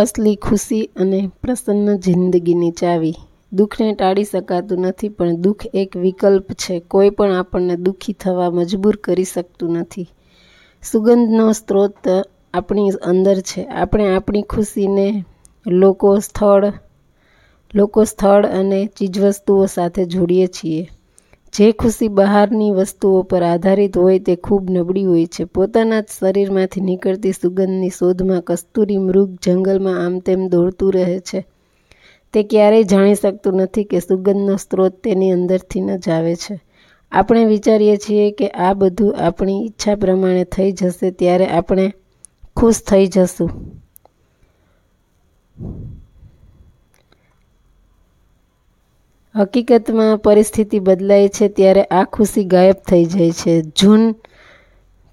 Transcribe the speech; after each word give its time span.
અસલી 0.00 0.36
ખુશી 0.36 0.90
અને 0.96 1.30
પ્રસન્ન 1.42 1.96
જિંદગીની 1.96 2.70
ચાવી. 2.70 3.14
દુઃખને 3.52 3.94
ટાળી 3.94 4.24
શકાતું 4.24 4.78
નથી 4.78 5.08
પણ 5.08 5.36
દુઃખ 5.36 5.66
એક 5.74 5.96
વિકલ્પ 5.96 6.52
છે. 6.52 6.80
કોઈ 6.80 7.10
પણ 7.10 7.32
આપણને 7.32 7.76
દુઃખી 7.76 8.12
થવા 8.12 8.50
મજબૂર 8.50 8.96
કરી 8.96 9.24
શકતું 9.24 9.72
નથી. 9.72 10.08
સુગંધનો 10.82 11.52
સ્ત્રોત 11.52 12.08
આપણી 12.54 12.90
અંદર 13.02 13.40
છે. 13.40 13.64
આપણે 13.64 14.14
આપણી 14.16 14.42
ખુશીને 14.42 15.24
લોકો, 15.66 16.18
સ્થળ 16.18 16.72
લોકો 17.74 18.04
સ્થળ 18.04 18.46
અને 18.46 18.86
ચીજવસ્તુઓ 18.86 19.66
સાથે 19.66 20.04
જોડીએ 20.04 20.46
છીએ. 20.46 20.90
જે 21.54 21.72
ખુશી 21.72 22.08
બહારની 22.08 22.70
વસ્તુઓ 22.70 23.22
પર 23.22 23.42
આધારિત 23.42 23.98
હોય 23.98 24.18
તે 24.18 24.36
ખૂબ 24.36 24.70
નબળી 24.70 25.04
હોય 25.04 25.26
છે. 25.26 25.44
પોતાના 25.44 26.00
જ 26.00 26.06
શરીરમાંથી 26.20 26.80
નીકળતી 26.80 27.32
સુગંધની 27.32 27.90
શોધમાં 27.90 28.42
કસ્તુરી 28.42 28.98
મૃગ 28.98 29.30
જંગલમાં 29.42 30.04
આમ 30.04 30.18
તેમ 30.18 30.48
દોડતું 30.48 30.92
રહે 30.92 31.18
છે. 31.20 31.44
તે 32.34 32.42
ક્યારેય 32.42 32.82
જાણી 32.82 33.14
શકતું 33.14 33.54
નથી 33.54 33.84
કે 33.84 33.98
સુગંધનો 34.00 34.56
સ્ત્રોત 34.56 35.02
તેની 35.02 35.30
અંદરથી 35.30 35.80
ન 35.80 35.96
જ 35.96 36.08
આવે 36.08 36.34
છે. 36.34 36.60
આપણે 37.12 37.44
વિચારીએ 37.44 37.96
છીએ 37.96 38.30
કે 38.30 38.48
આ 38.48 38.72
બધું 38.72 39.16
આપણી 39.18 39.66
ઈચ્છા 39.66 39.94
પ્રમાણે 39.94 40.44
થઈ 40.44 40.72
જશે 40.72 41.10
ત્યારે 41.10 41.46
આપણે 41.46 41.92
ખુશ 42.56 42.80
થઈ 42.82 43.06
જશું. 43.06 43.50
હકીકતમાં 49.36 50.18
પરિસ્થિતિ 50.18 50.78
બદલાય 50.78 51.28
છે 51.28 51.48
ત્યારે 51.48 51.82
આ 51.82 52.04
ખુશી 52.04 52.44
ગાયબ 52.44 52.74
થઈ 52.88 53.04
જાય 53.04 53.30
છે. 53.30 53.62
જૂન 53.62 54.14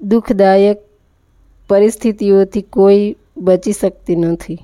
દુઃખદાયક 0.00 0.78
પરિસ્થિતિઓથી 1.68 2.62
કોઈ 2.62 3.16
બચી 3.36 3.72
શકતી 3.72 4.16
નથી. 4.16 4.58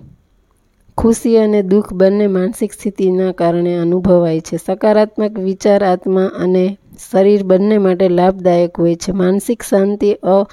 ખુશી 0.98 1.36
અને 1.36 1.62
દુઃખ 1.62 1.92
બંને 1.92 2.26
માનસિક 2.26 2.72
સ્થિતિના 2.72 3.32
કારણે 3.32 3.74
અનુભવાય 3.74 4.40
છે. 4.40 4.56
સકારાત્મક 4.56 5.38
વિચાર, 5.38 5.84
આત્મા 5.84 6.24
અને 6.24 6.78
શરીર 7.10 7.42
બંને 7.42 7.78
માટે 7.78 8.08
લાભદાયક 8.08 8.78
હોય 8.78 8.94
છે. 8.94 9.12
માનસિક 9.12 9.62
શાંતિ 9.62 10.14
અ, 10.14 10.46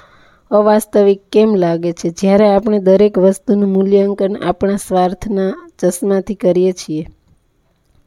અવાસ્તવિક 0.50 1.20
કેમ 1.32 1.54
લાગે 1.54 1.92
છે? 1.92 2.08
જ્યારે 2.08 2.48
આપણે 2.48 2.78
દરેક 2.78 3.18
વસ્તુનું 3.18 3.72
મૂલ્યાંકન 3.72 4.36
આપણા 4.36 4.76
સ્વાર્થના 4.76 5.70
ચશ્માથી 5.78 6.34
કરીએ 6.34 6.72
છીએ 6.72 7.06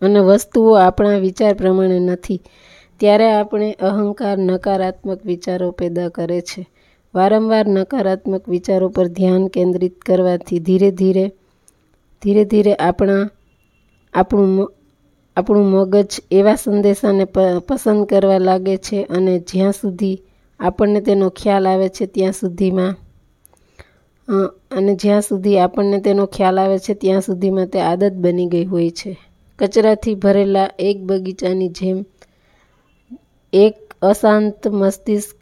અને 0.01 0.19
વસ્તુઓ 0.21 0.71
આપણા 0.77 1.17
વિચાર 1.19 1.53
પ્રમાણે 1.55 1.99
નથી, 2.07 2.39
ત્યારે 3.01 3.27
આપણે 3.31 3.69
અહંકાર 3.81 4.37
નકારાત્મક 4.41 5.19
વિચારો 5.23 5.67
પેદા 5.73 6.09
કરે 6.09 6.39
છે. 6.41 6.61
વારંવાર 7.13 7.65
નકારાત્મક 7.69 8.43
વિચારો 8.47 8.87
પર 8.89 9.07
ધ્યાન 9.11 9.45
કેન્દ્રિત 9.49 9.95
કરવાથી 10.01 10.59
ધીરે 10.61 10.89
ધીરે 10.93 11.25
ધીરે 12.21 12.43
ધીરે 12.45 12.73
આપણા 12.79 13.23
આપણું 14.13 14.67
આપણું 15.37 15.67
મગજ 15.73 16.09
એવા 16.31 16.55
સંદેશાને 16.55 17.25
પસંદ 17.67 18.01
કરવા 18.05 18.39
લાગે 18.39 18.75
છે 18.79 18.97
અને 19.09 19.33
જ્યાં 19.41 19.73
સુધી 19.73 20.17
આપણને 20.59 20.99
તેનો 21.01 21.27
ખ્યાલ 21.31 21.65
આવે 21.67 21.87
છે 21.89 22.05
ત્યાં 22.07 22.33
સુધીમાં 22.33 22.93
અને 24.71 24.91
જ્યાં 24.95 25.21
સુધી 25.21 25.57
આપણને 25.59 25.97
તેનો 26.01 26.23
ખ્યાલ 26.27 26.57
આવે 26.57 26.77
છે 26.79 26.93
ત્યાં 26.95 27.21
સુધીમાં 27.21 27.69
તે 27.69 27.79
આદત 27.81 28.13
બની 28.17 28.47
ગઈ 28.47 28.65
હોય 28.65 28.91
છે. 28.91 29.11
કચરાથી 29.59 30.15
ભરેલા 30.15 30.69
એક 30.79 30.97
બગીચાની 31.03 31.69
જેમ 31.69 31.97
એક 33.53 33.75
અશાંત 34.01 34.67
મસ્તિષ્ક 34.73 35.41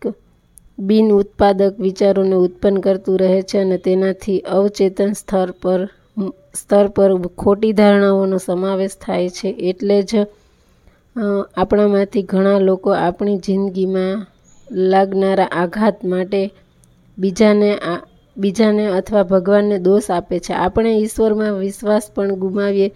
બિન-ઉત્પાદક 0.80 1.74
વિચારોને 1.80 2.36
ઉત્પન્ન 2.38 2.78
કરતું 2.80 3.20
રહે 3.20 3.42
છે 3.42 3.58
અને 3.58 3.78
તેનાથી 3.78 4.40
અવચેતન 4.52 5.12
સ્તર 5.14 5.50
પર 5.62 5.82
સ્તર 6.56 6.88
પર 6.88 7.10
ખોટી 7.38 7.74
ધારણાઓનો 7.74 8.38
સમાવેશ 8.38 8.96
થાય 9.02 9.30
છે. 9.30 9.50
એટલે 9.70 9.98
જ 10.02 10.12
આપણામાંથી 11.58 12.24
ઘણા 12.24 12.60
લોકો 12.60 12.90
આપણી 12.98 13.38
જિંદગીમાં 13.38 14.18
લાગનારા 14.88 15.54
આઘાત 15.54 15.98
માટે 16.06 16.42
બીજાને 17.18 17.70
બીજાને 18.38 18.86
અથવા 18.90 19.24
ભગવાનને 19.24 19.78
દોષ 19.80 20.10
આપે 20.10 20.40
છે. 20.40 20.54
આપણે 20.56 20.92
ઈશ્વરમાં 20.96 21.54
વિશ્વાસ 21.56 22.06
પણ 22.16 22.36
ગુમાવીએ 22.36 22.88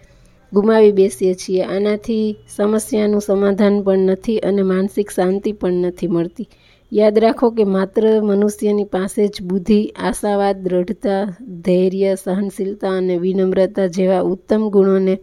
ગુમાવી 0.54 0.92
બેસીએ 0.92 1.34
છીએ. 1.34 1.64
આનાથી 1.64 2.38
સમસ્યાનું 2.56 3.22
સમાધાન 3.22 3.82
પણ 3.82 4.00
નથી 4.00 4.38
અને 4.40 4.62
માનસિક 4.62 5.10
શાંતિ 5.10 5.52
પણ 5.52 5.74
નથી 5.74 6.08
મળતી. 6.08 6.48
યાદ 6.94 7.20
રાખો 7.20 7.50
કે 7.50 7.64
માત્ર 7.64 8.22
મનુષ્યની 8.22 8.84
પાસે 8.84 9.28
જ 9.28 9.42
બુદ્ધિ, 9.42 9.86
આશાવાદ, 9.86 10.58
દ્રઢતા, 10.64 11.36
ધૈર્ય, 11.42 12.16
સહનશીલતા 12.16 12.98
અને 12.98 13.18
વિનમ્રતા 13.18 13.88
જેવા 13.88 14.22
ઉત્તમ 14.22 14.70
ગુણોને 14.70 15.20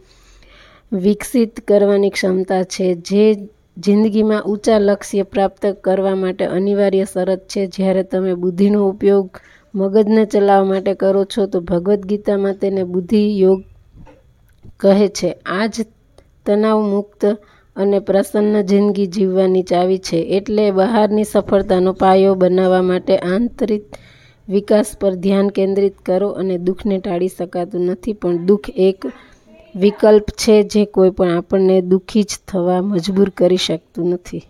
વિકસિત 0.92 1.60
કરવાની 1.60 2.10
ક્ષમતા 2.10 2.62
છે 2.62 2.94
જે 2.94 3.34
જિંદગીમાં 3.78 4.42
ઊંચા 4.42 4.78
લક્ષ્ય 4.78 5.22
પ્રાપ્ત 5.22 5.66
કરવા 5.66 6.14
માટે 6.14 6.44
અનિવાર્ય 6.44 7.04
શરત 7.04 7.48
છે. 7.48 7.66
જ્યારે 7.66 8.02
તમે 8.02 8.34
બુદ્ધિનો 8.34 8.88
ઉપયોગ 8.88 9.30
મગજને 9.74 10.24
ચલાવવા 10.24 10.64
માટે 10.64 10.94
કરો 10.94 11.24
છો 11.24 11.46
તો 11.46 11.60
ભગવદ્ 11.60 12.06
ગીતામાં 12.06 12.54
તેને 12.54 12.84
બુદ્ધિ 12.84 13.40
યોગ 13.40 13.62
કહે 14.80 15.08
છે. 15.08 15.30
આ 15.46 15.66
જ 15.66 15.76
તણાવમુક્ત 16.46 17.22
અને 17.76 17.98
પ્રસન્ન 18.00 18.56
જિંદગી 18.62 19.06
જીવવાની 19.06 19.62
ચાવી 19.62 19.98
છે. 19.98 20.18
એટલે 20.36 20.64
બહારની 20.70 21.24
સફળતાનો 21.24 21.92
પાયો 21.92 22.34
બનાવવા 22.34 22.82
માટે 22.82 23.14
આંતરિક 23.18 23.84
વિકાસ 24.48 24.88
પર 25.00 25.14
ધ્યાન 25.14 25.48
કેન્દ્રિત 25.48 25.96
કરો 25.98 26.28
અને 26.30 26.56
દુઃખને 26.58 26.96
ટાળી 26.98 27.28
શકાતું 27.28 27.84
નથી, 27.86 28.12
પણ 28.12 28.36
દુઃખ 28.46 28.68
એક 28.78 29.00
વિકલ્પ 29.74 30.26
છે 30.30 30.54
જે 30.62 30.82
કોઈ 30.86 31.10
પણ 31.10 31.36
આપણને 31.36 31.76
દુઃખી 31.82 32.22
જ 32.22 32.32
થવા 32.48 32.80
મજબૂર 32.82 33.30
કરી 33.30 33.56
શકતું 33.56 34.06
નથી. 34.08 34.44